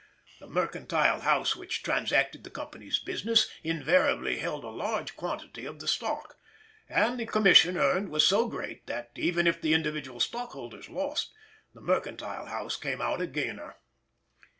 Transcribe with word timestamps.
The 0.39 0.47
mercantile 0.47 1.19
house 1.21 1.55
which 1.55 1.83
transacted 1.83 2.43
the 2.43 2.49
company's 2.49 2.97
business 2.97 3.47
invariably 3.63 4.39
held 4.39 4.63
a 4.63 4.69
large 4.69 5.15
quantity 5.15 5.63
of 5.67 5.79
the 5.79 5.87
stock, 5.87 6.39
and 6.89 7.19
the 7.19 7.27
commission 7.27 7.77
earned 7.77 8.09
was 8.09 8.25
so 8.27 8.47
great 8.47 8.87
that, 8.87 9.11
even 9.15 9.45
if 9.45 9.61
the 9.61 9.75
individual 9.75 10.19
stockholders 10.19 10.89
lost, 10.89 11.33
the 11.75 11.81
mercantile 11.81 12.47
house 12.47 12.77
came 12.77 12.99
out 12.99 13.21
a 13.21 13.27
gainer. 13.27 13.75